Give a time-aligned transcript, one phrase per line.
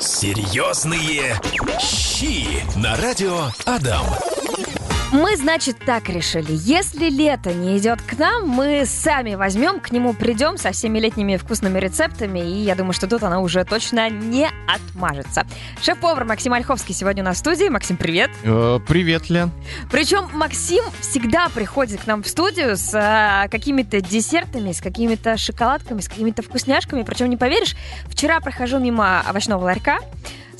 [0.00, 1.38] Серьезные
[1.78, 2.46] щи
[2.78, 4.06] на радио Адам.
[5.12, 6.52] Мы, значит, так решили.
[6.52, 11.36] Если лето не идет к нам, мы сами возьмем, к нему придем со всеми летними
[11.36, 15.44] вкусными рецептами, и я думаю, что тут она уже точно не отмажется.
[15.82, 17.68] Шеф-повар Максим Ольховский сегодня у нас в студии.
[17.68, 18.30] Максим, привет.
[18.44, 19.50] Э, Привет, Лен.
[19.90, 26.02] Причем Максим всегда приходит к нам в студию с а, какими-то десертами, с какими-то шоколадками,
[26.02, 27.02] с какими-то вкусняшками.
[27.02, 27.74] Причем, не поверишь,
[28.06, 29.98] вчера прохожу мимо овощного ларька,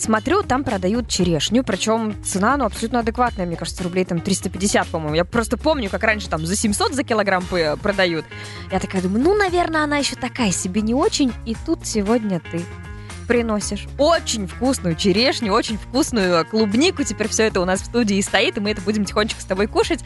[0.00, 5.14] Смотрю, там продают черешню, причем цена, ну, абсолютно адекватная, мне кажется, рублей там 350, по-моему.
[5.14, 7.44] Я просто помню, как раньше там за 700 за килограмм
[7.82, 8.24] продают.
[8.72, 12.62] Я такая думаю, ну, наверное, она еще такая себе не очень, и тут сегодня ты
[13.28, 17.04] приносишь очень вкусную черешню, очень вкусную клубнику.
[17.04, 19.66] Теперь все это у нас в студии стоит, и мы это будем тихонечко с тобой
[19.66, 20.00] кушать.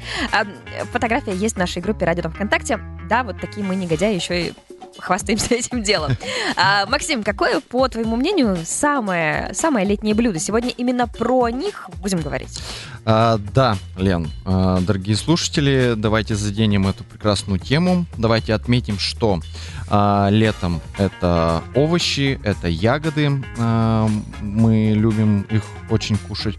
[0.93, 2.81] Фотография есть в нашей группе «Радио ВКонтакте».
[3.09, 4.55] Да, вот такие мы негодяи еще и
[4.99, 6.13] хвастаемся этим делом.
[6.57, 10.39] А, Максим, какое, по твоему мнению, самое, самое летнее блюдо?
[10.39, 12.61] Сегодня именно про них будем говорить.
[13.05, 18.07] А, да, Лен, а, дорогие слушатели, давайте заденем эту прекрасную тему.
[18.17, 19.41] Давайте отметим, что
[19.89, 23.45] а, летом это овощи, это ягоды.
[23.59, 24.09] а,
[24.41, 26.59] мы любим их очень кушать.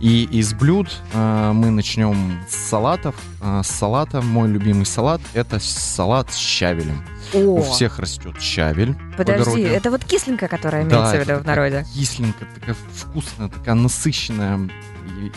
[0.00, 3.14] И из блюд а, мы начнем с салатов.
[3.40, 7.04] А, с салата мой любимый салат это салат с щавелем.
[7.32, 8.96] У О, всех растет щавель.
[9.16, 11.86] подожди, это вот кисленька, которая Да, имеется в виду в народе.
[11.94, 14.68] Кисленькая, такая вкусная, такая насыщенная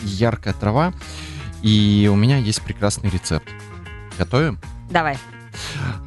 [0.02, 0.92] и яркая трава.
[1.62, 3.48] И у меня есть прекрасный рецепт.
[4.18, 4.58] Готовим?
[4.90, 5.18] Давай.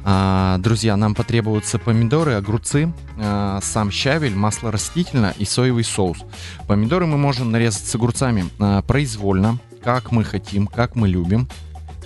[0.04, 6.18] А, друзья, нам потребуются помидоры, огурцы, а, сам щавель, масло растительное и соевый соус.
[6.66, 11.48] Помидоры мы можем нарезать с огурцами а, произвольно, как мы хотим, как мы любим.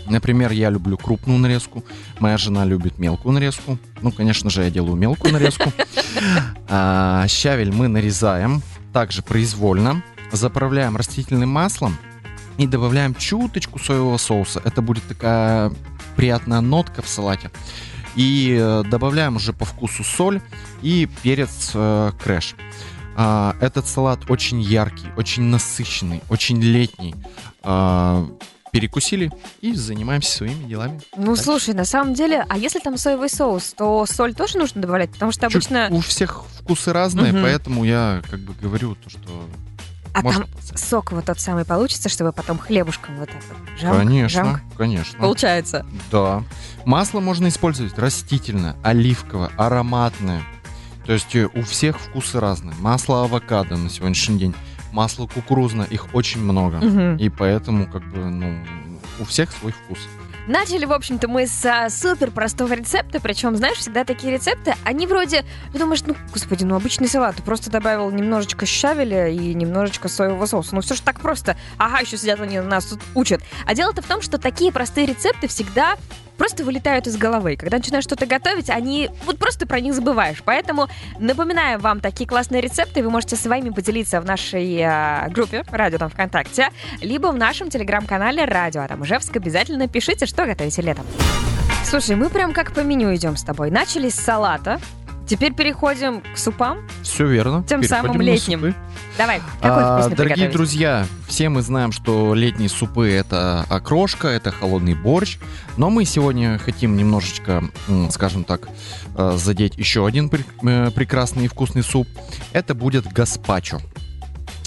[0.09, 1.85] Например, я люблю крупную нарезку,
[2.19, 3.79] моя жена любит мелкую нарезку.
[4.03, 5.73] Ну, конечно же, я делаю мелкую нарезку.
[6.69, 8.61] А, Щавель мы нарезаем
[8.93, 11.97] также произвольно, заправляем растительным маслом
[12.57, 14.61] и добавляем чуточку соевого соуса.
[14.65, 15.71] Это будет такая
[16.17, 17.51] приятная нотка в салате.
[18.17, 20.41] И э, добавляем уже по вкусу соль
[20.83, 22.57] и перец э, крэш.
[23.15, 27.15] А, этот салат очень яркий, очень насыщенный, очень летний.
[27.63, 28.27] А,
[28.81, 31.01] перекусили и занимаемся своими делами.
[31.17, 31.45] Ну, Так.
[31.45, 35.11] слушай, на самом деле, а если там соевый соус, то соль тоже нужно добавлять?
[35.11, 35.89] Потому что Чуть- обычно...
[35.91, 37.43] У всех вкусы разные, Мгм.
[37.43, 39.21] поэтому я как бы говорю то, что
[40.13, 40.81] А можно там подсадить.
[40.85, 43.79] сок вот тот самый получится, чтобы потом хлебушком вот так вот.
[43.81, 44.61] Жамк, Конечно, жамк.
[44.77, 45.19] конечно.
[45.19, 45.87] Получается.
[46.11, 46.43] Да.
[46.85, 50.43] Масло можно использовать растительное, оливковое, ароматное.
[51.07, 52.75] То есть э, у всех вкусы разные.
[52.81, 54.55] Масло авокадо на сегодняшний день,
[54.97, 56.79] масло кукурузное, их очень много.
[56.79, 57.17] Мгм.
[57.19, 58.65] И поэтому, как бы, ну,
[59.21, 59.99] у всех свой вкус.
[60.49, 65.07] Начали, в общем-то, мы с а, супер простого рецепта, причем, знаешь, всегда такие рецепты, они
[65.07, 70.09] вроде, ты думаешь, ну, господи, ну, обычный салат, ты просто добавил немножечко щавеля и немножечко
[70.09, 73.43] соевого соуса, ну, все же так просто, ага, еще сидят они нас тут учат.
[73.67, 75.97] А дело-то в том, что такие простые рецепты всегда
[76.37, 77.57] просто вылетают из головы.
[77.57, 80.43] Когда начинаешь что-то готовить, они вот просто про них забываешь.
[80.45, 80.89] Поэтому
[81.19, 83.03] напоминаем вам такие классные рецепты.
[83.03, 86.69] Вы можете своими поделиться в нашей а, группе «Радио там ВКонтакте»,
[87.01, 89.37] либо в нашем телеграм-канале «Радио Адам Ижевск».
[89.37, 91.07] Обязательно пишите, что готовите летом.
[91.85, 93.71] Слушай, мы прям как по меню идем с тобой.
[93.71, 94.81] Начали с салата,
[95.27, 96.79] теперь переходим к супам.
[97.03, 97.63] Все верно.
[97.69, 98.75] Тем Переходим самым летним.
[99.19, 104.51] Давай, какой А, вкусный дорогие друзья, все мы знаем, что летние супы это окрошка, это
[104.53, 105.39] холодный борщ,
[105.79, 107.65] но мы сегодня хотим немножечко,
[108.11, 108.69] скажем так,
[109.17, 110.31] э, задеть еще один
[110.63, 112.07] э, прекрасный и вкусный суп.
[112.53, 113.81] Это будет гаспачо.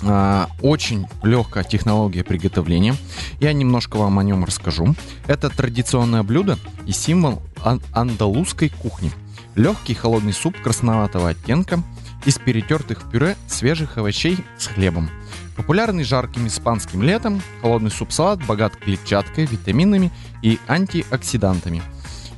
[0.03, 2.95] А, Очень легкая технология приготовления.
[3.39, 4.95] Я немножко вам о нем расскажу.
[5.27, 9.11] Это традиционное блюдо и символ ан- андалузской кухни.
[9.55, 11.81] Легкий холодный суп красноватого оттенка
[12.25, 15.09] из перетертых в пюре свежих овощей с хлебом.
[15.55, 20.11] Популярный жарким испанским летом, холодный суп-салат богат клетчаткой, витаминами
[20.41, 21.81] и антиоксидантами.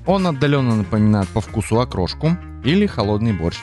[0.06, 3.60] Он отдаленно напоминает по вкусу окрошку или холодный борщ,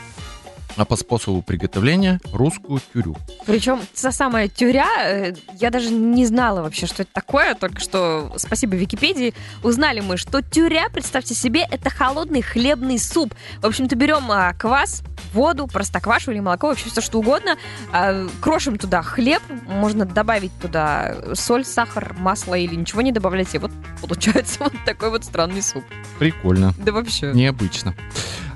[0.78, 3.16] а по способу приготовления русскую тюрю.
[3.47, 8.33] Причем та самая тюря, э, я даже не знала вообще, что это такое, только что,
[8.36, 9.34] спасибо Википедии,
[9.65, 13.34] узнали мы, что тюря, представьте себе, это холодный хлебный суп.
[13.60, 15.03] В общем-то, берем а, квас,
[15.33, 17.57] воду, простоквашу или молоко, вообще все что угодно,
[17.92, 23.59] а, крошим туда хлеб, можно добавить туда соль, сахар, масло или ничего не добавлять, и
[23.59, 25.84] вот получается вот такой вот странный суп.
[26.21, 26.72] Прикольно.
[26.78, 27.33] Да вообще.
[27.33, 27.95] Необычно.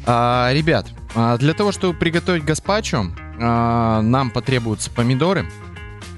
[0.07, 3.07] А, ребят, а, для того, чтобы приготовить гаспачо,
[3.41, 5.47] а, нам потребуются помидоры.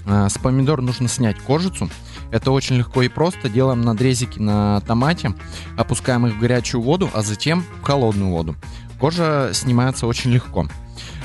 [0.07, 1.91] А, С помидор нужно снять кожицу.
[2.31, 3.49] Это очень легко и просто.
[3.49, 5.35] Делаем надрезики на томате,
[5.77, 8.57] опускаем их в горячую воду, а затем в холодную воду.
[8.99, 10.67] Кожа снимается очень легко.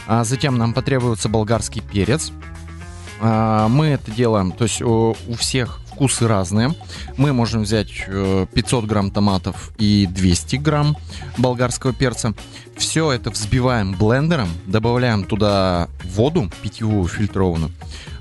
[0.07, 2.31] А затем нам потребуется болгарский перец.
[3.21, 6.74] Мы это делаем, то есть у всех вкусы разные.
[7.18, 10.96] Мы можем взять э, 500 грамм томатов и 200 грамм
[11.38, 12.34] болгарского перца.
[12.78, 17.74] Все это взбиваем блендером, добавляем туда воду питьевую фильтрованную,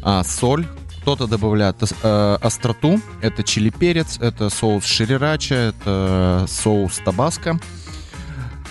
[0.02, 0.66] а, соль,
[1.02, 7.60] кто-то добавляет э, остроту, это чили перец, это соус ширирача, это соус табаско.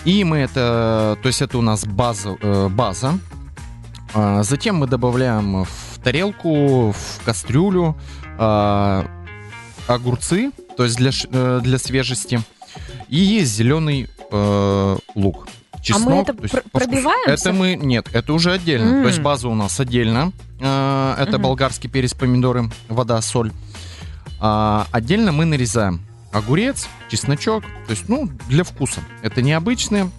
[0.04, 3.18] И мы это, то есть это у нас база, э, база.
[4.12, 7.96] А, затем мы добавляем в тарелку, в кастрюлю
[8.38, 9.06] а,
[9.86, 12.40] огурцы, то есть для, э, для свежести.
[13.08, 15.48] И есть зеленый э, лук.
[15.82, 17.30] Чеснок, это то есть пр- пробиваемся?
[17.30, 18.96] Это мы, нет, это уже отдельно.
[18.96, 19.02] М.
[19.02, 20.32] То есть база у нас отдельно.
[20.60, 21.42] Э, это Мгм.
[21.42, 23.52] болгарский перец, помидоры, вода, соль.
[24.40, 26.00] А, отдельно мы нарезаем
[26.32, 29.00] огурец, чесночок, то есть, ну, для вкуса.
[29.22, 30.10] Это необычные,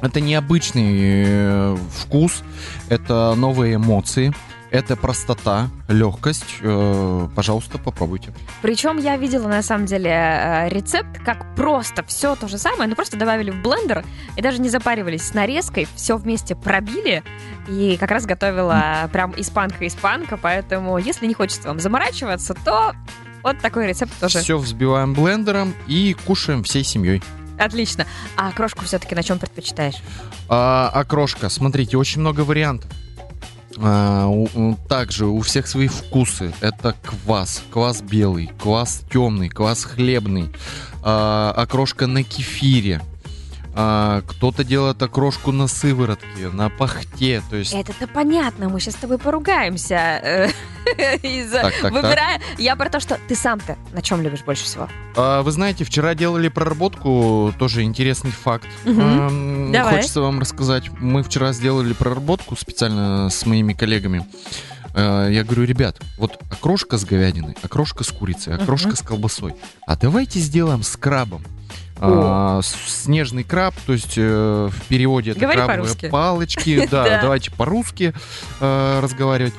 [0.00, 0.92] это необычный
[1.26, 2.42] э, вкус,
[2.88, 4.32] это новые эмоции,
[4.70, 6.56] это простота, легкость.
[6.62, 8.32] Э, пожалуйста, попробуйте.
[8.62, 12.94] Причем я видела на самом деле э, рецепт, как просто все то же самое, но
[12.94, 14.04] просто добавили в блендер
[14.36, 17.22] и даже не запаривались с нарезкой, все вместе пробили.
[17.68, 22.94] И как раз готовила прям испанка-испанка, поэтому если не хочется вам заморачиваться, то
[23.42, 27.22] вот такой рецепт тоже Все взбиваем блендером и кушаем всей семьей.
[27.58, 28.06] отлично.
[28.36, 29.96] А крошку все-таки на чем предпочитаешь?
[30.48, 32.90] А, окрошка, смотрите, очень много вариантов.
[33.78, 36.52] А, у- также у всех свои вкусы.
[36.60, 40.50] Это квас, квас белый, квас темный, квас хлебный,
[41.02, 43.00] а, окрошка на кефире.
[43.74, 47.42] А, кто-то делает окрошку на сыворотке, на пахте.
[47.50, 50.50] То есть, Это-то понятно, мы сейчас с тобой поругаемся.
[50.96, 51.22] так,
[51.62, 51.92] так, так.
[51.92, 54.88] Выбирая, я про то, что ты сам-то на чем любишь больше всего?
[55.16, 58.66] А, вы знаете, вчера делали проработку, тоже интересный факт.
[58.84, 59.96] Давай.
[59.96, 60.90] Хочется вам рассказать.
[60.98, 64.26] Мы вчера сделали проработку специально с моими коллегами.
[64.94, 69.54] А, Я говорю, ребят, вот окрошка с говядиной, окрошка с курицей, окрошка с колбасой.
[69.86, 71.44] А давайте сделаем с крабом.
[72.02, 76.86] А, снежный краб, то есть э, в переводе это Говори крабовые палочки.
[76.90, 77.04] Да.
[77.04, 78.14] Да, давайте по-русски
[78.60, 79.54] э, разговаривать.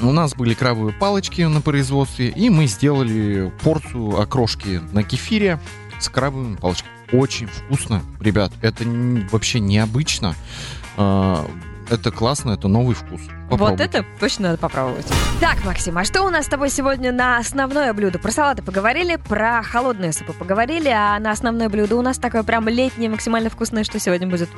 [0.00, 5.58] У нас были крабовые палочки на производстве, и мы сделали порцию окрошки на кефире
[5.98, 6.92] с крабовыми палочками.
[7.12, 8.52] Очень вкусно, ребят.
[8.60, 8.84] Это
[9.30, 10.34] вообще необычно.
[11.90, 13.20] Это классно, это новый вкус.
[13.48, 13.84] Вот Попробуйте.
[13.84, 15.06] это точно надо попробовать.
[15.40, 18.18] Так, Максим, а что у нас с тобой сегодня на основное блюдо?
[18.18, 22.68] Про салаты поговорили, про холодные супы поговорили, а на основное блюдо у нас такое прям
[22.68, 24.50] летнее, максимально вкусное, что сегодня будет?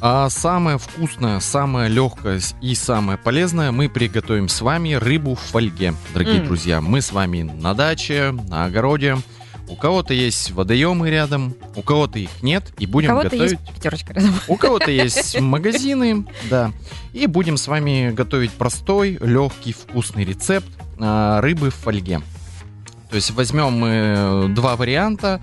[0.00, 5.94] А самое вкусное, самое легкое и самое полезное мы приготовим с вами рыбу в фольге,
[6.12, 6.46] дорогие М.
[6.46, 6.80] друзья.
[6.80, 9.16] Мы с вами на даче, на огороде.
[9.68, 13.52] У кого-то есть водоемы рядом, у кого-то их нет, и У будем кого-то готовить.
[13.52, 14.34] есть пятерочка рядом.
[14.48, 16.72] У кого-то есть магазины, да.
[17.12, 20.68] И будем с вами готовить простой, легкий, вкусный рецепт
[20.98, 22.20] а, рыбы в фольге.
[23.10, 25.40] То есть возьмем мы два варианта.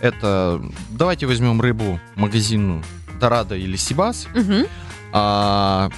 [0.00, 2.82] Это давайте возьмем рыбу магазинную
[3.20, 4.26] Дорадо или Сибас.
[4.34, 4.66] Мгм.
[5.12, 5.90] А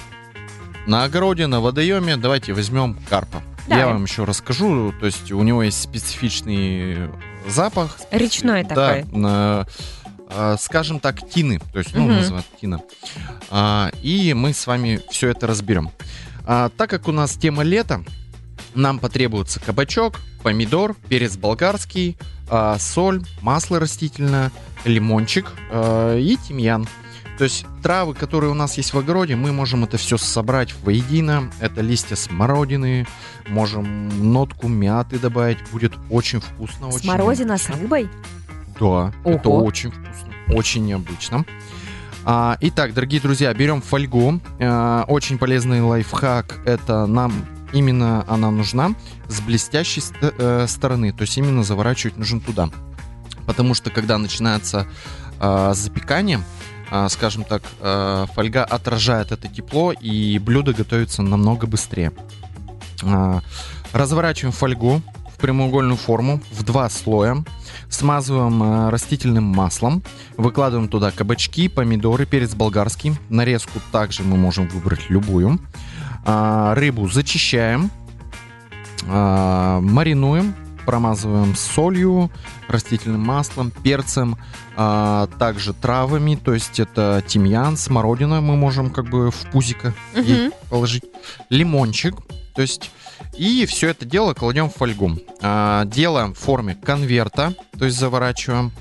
[0.85, 3.41] на огороде, на водоеме давайте возьмем карпа.
[3.67, 3.85] Давай.
[3.85, 4.93] Я вам еще расскажу.
[4.99, 7.09] То есть у него есть специфичный
[7.47, 7.97] запах.
[8.11, 9.03] Речной Да, такой.
[9.17, 9.65] на,
[10.29, 11.59] а, скажем так, тины.
[11.71, 12.15] То есть, ну, Мгм.
[12.17, 12.81] называют тина.
[13.49, 15.91] А, и мы с вами все это разберем.
[16.45, 18.03] А, так как у нас тема лета,
[18.75, 22.17] нам потребуется кабачок, помидор, перец болгарский,
[22.49, 24.51] а, соль, масло растительное,
[24.83, 26.87] лимончик а, и тимьян.
[27.37, 31.51] То есть травы, которые у нас есть в огороде, мы можем это все собрать воедино.
[31.59, 33.07] Это листья смородины,
[33.47, 36.87] можем нотку мяты добавить, будет очень вкусно.
[36.89, 37.81] очень Смородина с необычно.
[37.83, 38.09] рыбой?
[38.79, 39.63] Да, это Ого.
[39.65, 41.45] очень вкусно, очень необычно.
[42.25, 44.39] А, итак, дорогие друзья, берем фольгу.
[44.59, 46.59] А, очень полезный лайфхак.
[46.65, 47.33] Это нам
[47.73, 48.93] именно она нужна
[49.27, 51.11] с блестящей ст- э, стороны.
[51.11, 52.69] То есть именно заворачивать нужно туда.
[53.47, 54.87] Потому что когда начинается
[55.39, 56.39] а, запекание,
[57.09, 62.11] скажем так, а, фольга отражает это тепло, и блюдо готовится намного быстрее.
[63.03, 63.41] А,
[63.93, 65.01] разворачиваем фольгу
[65.33, 67.43] в прямоугольную форму в два слоя.
[67.89, 70.03] Смазываем растительным маслом.
[70.37, 73.15] Выкладываем туда кабачки, помидоры, перец болгарский.
[73.29, 75.59] Нарезку также мы можем выбрать любую.
[76.25, 77.91] А, рыбу зачищаем.
[79.05, 80.55] а, маринуем.
[80.85, 82.31] Промазываем солью,
[82.67, 84.37] растительным маслом, перцем,
[84.75, 90.47] а, также травами, то есть это тимьян, смородина мы можем как бы в пузико ей
[90.47, 90.53] Мгм.
[90.69, 91.03] положить,
[91.49, 92.15] лимончик,
[92.55, 92.91] то есть
[93.37, 95.17] и все это дело кладем в фольгу.
[95.41, 98.71] А, делаем в форме конверта, то есть заворачиваем.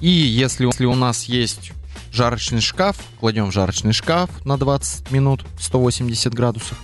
[0.00, 1.72] И если, если у нас есть
[2.12, 6.78] жарочный шкаф, кладем в жарочный шкаф на 20 минут, 180 градусов.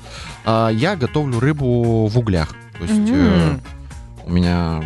[0.44, 2.54] А я готовлю рыбу в углях.
[2.78, 3.60] То есть э, М.
[4.26, 4.82] у меня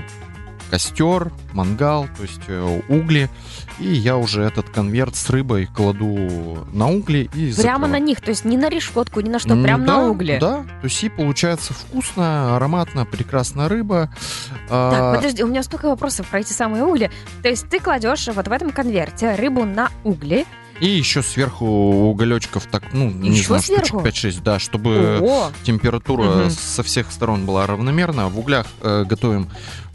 [0.71, 3.28] костер, мангал, то есть э, угли.
[3.78, 8.02] И я уже этот конверт с рыбой кладу на угли и Прямо на закрываю.
[8.04, 10.38] них, то есть не на решетку, ни на что, М, прям да, на угле.
[10.38, 14.11] Да, то есть и получается вкусно, ароматно, прекрасная рыба.
[14.68, 17.11] А, Так, подожди, у меня столько вопросов про эти самые угли.
[17.42, 20.45] То есть ты кладешь вот в этом конверте рыбу на угли.
[20.80, 24.06] И еще сверху уголечков так, ну, не Еще знаю, штучек сверху?
[24.06, 26.50] 5-6, да, чтобы О, температура Мгм.
[26.50, 28.28] со всех сторон была равномерна.
[28.28, 29.49] В углях э, готовим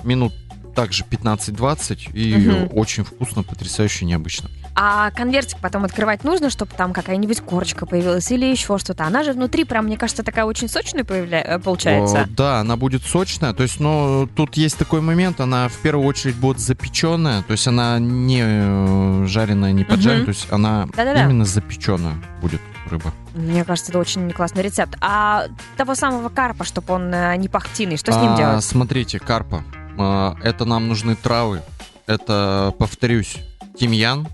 [0.04, 0.34] минут
[0.76, 2.70] также 15-20, и Мгм.
[2.78, 4.50] очень вкусно, потрясающе, необычно.
[4.76, 9.06] А конвертик потом открывать нужно, чтобы там какая-нибудь корочка появилась или еще что-то.
[9.06, 11.42] Она же внутри прям, мне кажется, такая очень сочная появля...
[11.42, 12.28] э, О, получается.
[12.30, 13.54] да, она будет сочная.
[13.54, 17.68] То есть, но тут есть такой момент, она в первую очередь будет запеченная, то есть
[17.68, 20.26] она не э, жареная, не поджаренная, Мгм.
[20.26, 21.24] то есть она Да-да-да.
[21.26, 23.14] именно запеченная будет рыба.
[23.36, 24.96] Мне кажется, это очень классный рецепт.
[25.02, 25.46] А
[25.78, 28.64] того самого карпа, чтобы он э, не пахтиный, что с ним А, делать?
[28.64, 29.64] Смотрите, карпа.
[29.98, 31.62] А, Это нам нужны травы.
[32.08, 33.38] Это, повторюсь,
[33.80, 34.28] тимьян.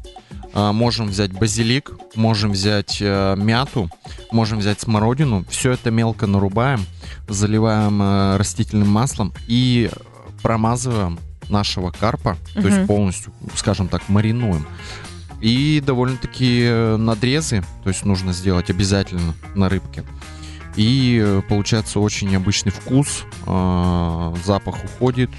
[0.53, 3.89] А, Можем взять базилик, можем взять э, мяту,
[4.31, 5.45] можем взять смородину.
[5.49, 6.85] Все это мелко нарубаем,
[7.27, 9.89] заливаем э, растительным маслом и
[10.41, 12.67] промазываем нашего карпа, то Мгм.
[12.69, 14.65] есть полностью, скажем так, маринуем.
[15.41, 20.03] И довольно-таки э, надрезы, то есть нужно сделать обязательно на рыбке.
[20.75, 25.29] И получается очень необычный вкус, э, запах уходит,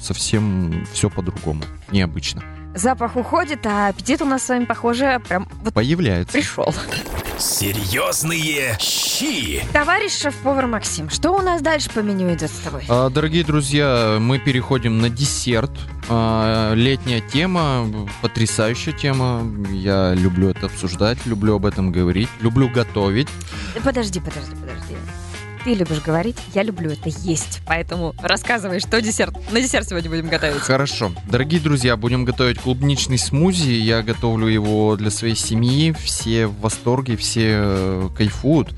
[0.00, 2.42] совсем все по-другому, необычно.
[2.74, 6.32] Запах уходит, а аппетит у нас с вами, похоже, прям вот Появляется.
[6.32, 6.72] пришел.
[7.38, 9.62] Серьезные щи.
[9.72, 12.84] Товарищ шеф-повар Максим, что у нас дальше по меню идет с тобой?
[12.88, 15.70] А, Дорогие друзья, мы переходим на десерт.
[16.08, 17.86] А, Летняя тема,
[18.22, 19.42] потрясающая тема.
[19.70, 23.28] Я люблю это обсуждать, люблю об этом говорить, люблю готовить.
[23.82, 24.59] Подожди, подожди, подожди.
[25.64, 27.60] Ты любишь говорить, я люблю это есть.
[27.66, 29.34] Поэтому рассказывай, что десерт.
[29.52, 30.60] На десерт сегодня будем готовить.
[30.60, 31.12] Хорошо.
[31.28, 33.70] Дорогие друзья, будем готовить клубничный смузи.
[33.72, 35.92] Я готовлю его для своей семьи.
[35.92, 38.70] Все в восторге, все э, кайфуют.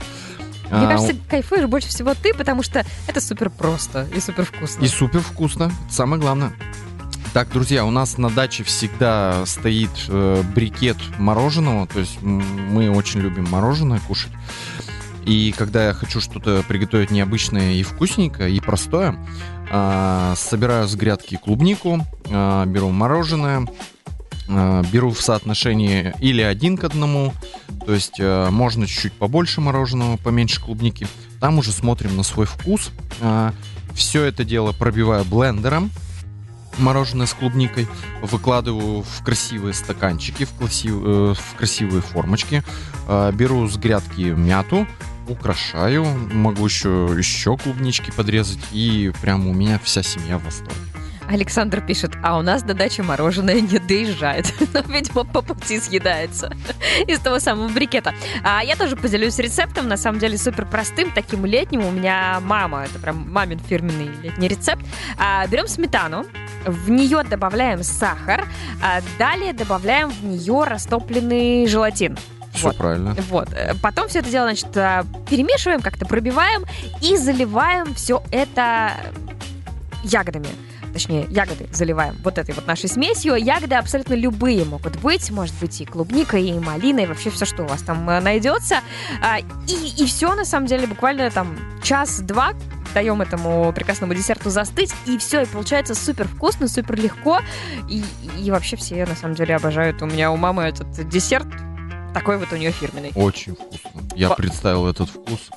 [0.73, 4.83] Мне А, кажется, кайфуешь больше всего ты, потому что это супер просто и супер вкусно.
[4.83, 5.71] И супер вкусно.
[5.91, 6.53] Самое главное.
[7.33, 11.87] Так, друзья, у нас на даче всегда стоит э, брикет мороженого.
[11.87, 14.33] То есть мы очень любим мороженое кушать.
[15.25, 19.17] И когда я хочу что-то приготовить необычное и вкусненькое, и простое,
[19.71, 23.67] а, собираю с грядки клубнику, а, беру мороженое,
[24.49, 27.33] а, беру в соотношении или один к одному,
[27.87, 31.09] то есть э, можно чуть-чуть побольше мороженого, поменьше клубники.
[31.41, 32.93] Там уже смотрим на свой вкус.
[33.93, 35.91] Все это дело пробиваю блендером,
[36.79, 37.89] мороженое с клубникой,
[38.21, 42.63] выкладываю в красивые стаканчики, в, красив- э, в красивые формочки,
[43.33, 44.87] беру с грядки мяту,
[45.29, 50.77] украшаю, могу еще еще клубнички подрезать, и прям у меня вся семья в восторге.
[51.29, 54.53] Александр пишет, а у нас до дачи мороженое не доезжает.
[54.75, 56.55] Но, видимо, по пути съедается
[57.07, 58.15] из того самого брикета.
[58.43, 61.87] А я тоже поделюсь рецептом, на самом деле супер простым, таким летним.
[61.87, 64.85] У меня мама, это прям мамин фирменный летний рецепт.
[65.17, 66.27] А, берем сметану,
[66.67, 68.47] в нее добавляем сахар,
[68.83, 72.19] а далее добавляем в нее растопленный желатин.
[72.53, 72.77] Все Вот.
[72.77, 73.15] правильно.
[73.29, 73.49] Вот.
[73.53, 76.65] Э, Потом все это дело, значит, а, перемешиваем, как-то пробиваем
[77.01, 78.93] и заливаем все это
[80.05, 80.49] ягодами.
[80.93, 83.35] Точнее, ягоды заливаем вот этой вот нашей смесью.
[83.37, 85.31] Ягоды абсолютно любые могут быть.
[85.31, 88.81] Может быть и клубника, и малина, и вообще все, что у вас там э, найдется.
[89.23, 92.53] А, И, и все, на самом деле, буквально там час-два
[92.93, 97.41] даем этому прекрасному десерту застыть, и все, и получается супер вкусно, супер легко,
[97.89, 98.05] и,
[98.39, 100.03] и вообще все, на самом деле, обожают.
[100.03, 101.47] У меня у мамы этот десерт
[102.15, 103.13] такой вот у нее фирменный.
[103.15, 103.91] Очень вкусно.
[104.15, 105.51] Я Во- представил этот вкус.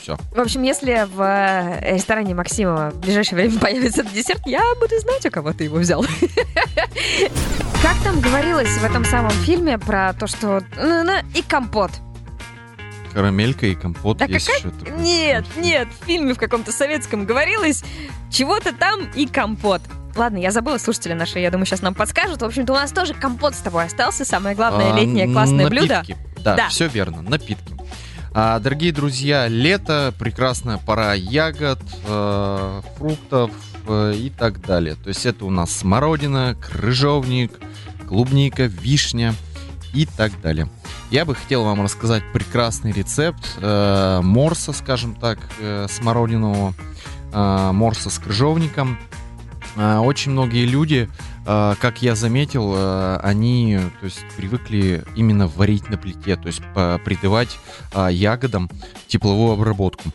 [0.00, 0.16] Все.
[0.34, 4.98] В общем, если в э, ресторане Максима в ближайшее время появится этот десерт, я буду
[5.00, 6.04] знать, у кого ты его взял.
[7.82, 11.90] Как там говорилось в этом самом фильме про то, что ну, ну, и компот.
[13.12, 15.00] Карамелька и компот Да есть какая- такой.
[15.00, 17.84] Нет, нет, в фильме в каком-то советском говорилось
[18.30, 19.80] чего-то там и компот.
[20.16, 22.42] Ладно, я забыла, слушатели наши, я думаю, сейчас нам подскажут.
[22.42, 24.24] В общем-то, у нас тоже компот с тобой остался.
[24.24, 26.02] Самое главное А, летнее классное блюдо.
[26.42, 26.68] Да, Да.
[26.68, 27.74] все верно, напитки.
[28.32, 33.50] А, дорогие друзья, лето, прекрасная пора ягод, э, фруктов
[33.86, 34.94] э, и так далее.
[34.96, 37.52] То есть это у нас смородина, крыжовник,
[38.08, 39.34] клубника, вишня
[39.92, 40.68] и так далее.
[41.10, 46.74] Я бы хотел вам рассказать прекрасный рецепт э, морса, скажем так, э, смородинового,
[47.32, 48.98] э, морса с крыжовником.
[49.76, 51.08] Э, очень многие люди
[51.46, 56.62] э, как я заметил, э, они то есть, привыкли именно варить на плите, то есть
[57.04, 57.58] придавать
[57.94, 58.70] ягодам
[59.06, 60.10] тепловую обработку.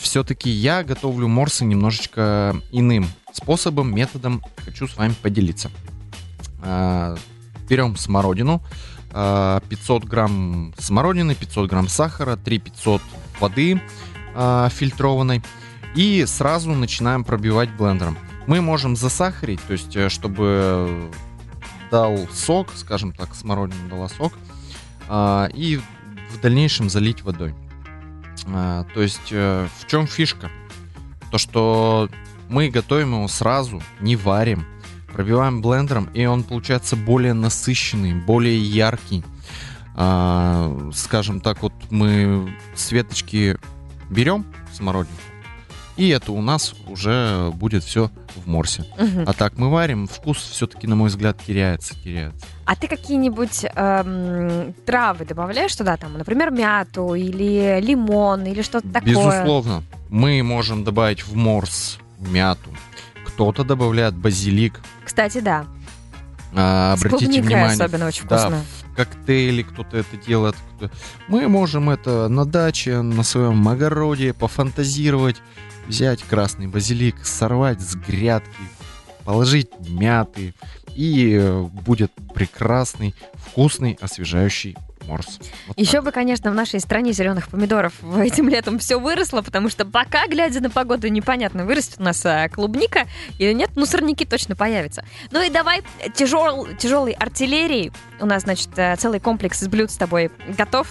[0.00, 4.42] Все-таки я готовлю морсы немножечко иным способом, методом.
[4.64, 5.70] Хочу с вами поделиться.
[7.68, 8.62] Берем смородину,
[9.12, 13.02] э, 500 грамм смородины, 500 грамм сахара, 3 500
[13.40, 13.80] воды
[14.70, 15.44] фильтрованной
[15.94, 18.18] и сразу начинаем пробивать блендером.
[18.46, 21.10] Мы можем засахарить, то есть э, чтобы
[21.90, 24.32] дал сок, скажем так, смородина дала сок,
[25.08, 25.80] а, и
[26.30, 27.54] в дальнейшем залить водой.
[28.46, 30.50] А, То есть э, в чем фишка?
[31.30, 32.08] То, что
[32.48, 34.66] мы готовим его сразу, не варим,
[35.12, 39.24] пробиваем блендером, и он получается более насыщенный, более яркий.
[39.94, 43.56] А, Скажем так, вот мы с веточки
[44.10, 45.22] берем смородинку,
[45.96, 48.84] и это у нас уже будет все в морсе.
[48.98, 49.24] Мгм.
[49.26, 52.46] А так мы варим, вкус все-таки, на мой взгляд, теряется, теряется.
[52.64, 59.10] А ты какие-нибудь эм, травы добавляешь туда, там, например, мяту или лимон или что-то такое?
[59.14, 62.70] Безусловно, мы можем добавить в морс мяту.
[63.26, 64.80] Кто-то добавляет базилик.
[65.04, 65.66] Кстати, да.
[66.56, 68.64] А, обратите внимание, особенно очень да, вкусно.
[68.92, 70.54] в коктейле кто-то это делает.
[70.76, 70.90] кто-
[71.26, 75.36] Мы можем это на даче, на своем огороде пофантазировать,
[75.86, 78.50] взять красный базилик, сорвать с грядки,
[79.24, 80.54] положить мяты,
[80.94, 84.76] и э, будет прекрасный, вкусный, освежающий
[85.06, 85.38] морс.
[85.66, 86.04] Вот Еще так.
[86.04, 90.60] бы, конечно, в нашей стране зеленых помидоров этим летом все выросло, потому что пока, глядя
[90.60, 93.06] на погоду, непонятно, вырастет у нас а, клубника
[93.38, 95.04] или нет, ну, сорняки точно появятся.
[95.30, 95.82] Ну и давай
[96.14, 97.92] тяжел, тяжелой артиллерии.
[98.20, 100.88] У нас, значит, э, целый комплекс из блюд с тобой готов.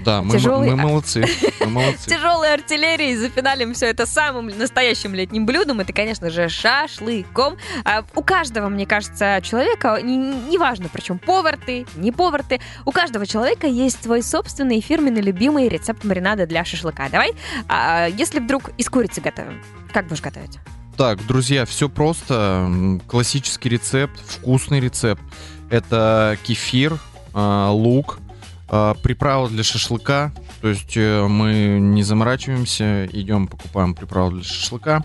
[0.00, 1.24] Да, мы, тяжелый- мы молодцы.
[1.60, 2.08] Мы молодцы.
[2.10, 5.80] Тяжелой артиллерией зафиналим все это самым настоящим летним блюдом.
[5.80, 7.56] Это, конечно же, шашлыком.
[7.84, 13.26] А у каждого, мне кажется, человека, неважно, причем повар ты, не повар ты, у каждого
[13.26, 17.08] человека есть свой собственный фирменный любимый рецепт маринада для шашлыка.
[17.08, 17.32] Давай,
[17.68, 20.58] а, если вдруг из курицы готовим, как будешь готовить?
[20.96, 22.68] Так, друзья, все просто.
[23.08, 25.22] Классический рецепт, вкусный рецепт.
[25.70, 26.98] Это кефир,
[27.32, 28.18] а, лук,
[28.66, 30.32] приправа для шашлыка.
[30.60, 35.04] То есть э, мы не заморачиваемся, идем покупаем приправу для шашлыка.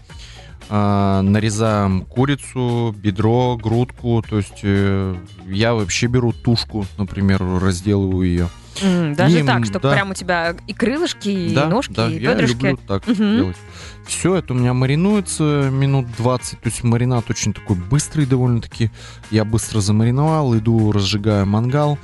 [0.72, 4.24] а, нарезаем курицу, бедро, грудку.
[4.28, 5.15] То есть э,
[5.48, 8.50] я вообще беру тушку, например, разделываю ее.
[8.84, 9.93] М, даже Им, так, чтобы да.
[9.93, 12.54] прям у тебя и крылышки, и да, ножки, да, и я бедрышки.
[12.54, 13.36] люблю так Мгм.
[13.38, 13.58] делать.
[14.06, 16.62] Все это у меня маринуется минут 20.
[16.62, 18.91] То есть маринад очень такой быстрый довольно-таки.
[19.32, 21.98] Я быстро замариновал, иду, разжигаю мангал.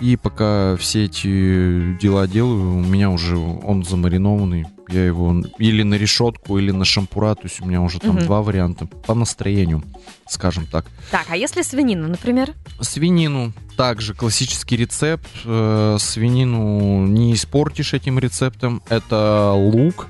[0.00, 4.66] И пока все эти дела делаю, у меня уже он замаринованный.
[4.88, 7.34] Я его или на решетку, или на шампура.
[7.34, 8.24] То есть у меня уже там Мгм.
[8.26, 9.82] два варианта по настроению,
[10.28, 10.86] скажем так.
[11.10, 12.54] Так, а если свинина, например?
[12.80, 15.28] Свинину также классический рецепт.
[15.44, 18.82] Э, Свинину не испортишь этим рецептом.
[18.88, 20.06] Это лук.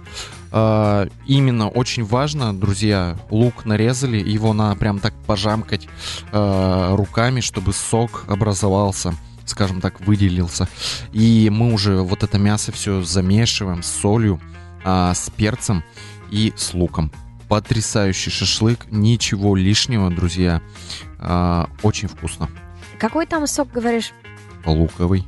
[0.52, 5.88] Э, Именно очень важно, друзья, лук нарезали, его надо прям так пожамкать
[6.30, 9.12] э, руками, чтобы сок образовался
[9.50, 10.68] скажем так, выделился.
[11.12, 14.40] И мы уже вот это мясо все замешиваем с солью,
[14.84, 15.84] а, с перцем
[16.30, 17.10] и с луком.
[17.48, 20.60] Потрясающий шашлык, ничего лишнего, друзья.
[21.18, 22.48] А, очень вкусно.
[22.98, 24.12] Какой там сок, говоришь?
[24.64, 25.24] Луковый.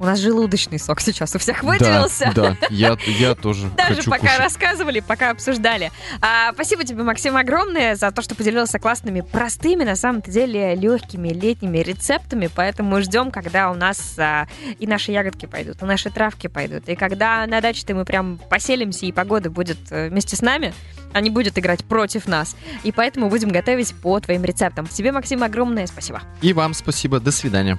[0.00, 2.32] У нас желудочный сок сейчас у всех выделился.
[2.34, 4.38] Да, да, я, я тоже Даже хочу пока кушать.
[4.38, 5.90] рассказывали, пока обсуждали.
[6.20, 11.30] А, спасибо тебе, Максим, огромное за то, что поделился классными, простыми, на самом-то деле, легкими
[11.30, 12.48] летними рецептами.
[12.54, 14.46] Поэтому ждем, когда у нас а,
[14.78, 16.88] и наши ягодки пойдут, и наши травки пойдут.
[16.88, 20.72] И когда на даче-то мы прям поселимся, и погода будет э, вместе с нами,
[21.12, 22.56] а не будет играть против нас.
[22.84, 24.86] И поэтому будем готовить по твоим рецептам.
[24.86, 26.22] Тебе, Максим, огромное спасибо.
[26.40, 27.78] И вам спасибо, до свидания.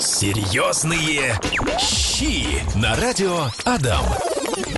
[0.00, 1.38] Серьезные
[1.78, 4.06] щи на радио Адам.